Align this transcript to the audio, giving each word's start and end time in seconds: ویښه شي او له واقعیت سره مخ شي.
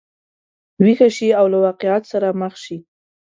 ویښه 0.83 1.07
شي 1.15 1.27
او 1.39 1.45
له 1.53 1.57
واقعیت 1.65 2.03
سره 2.11 2.27
مخ 2.41 2.53
شي. 2.63 2.77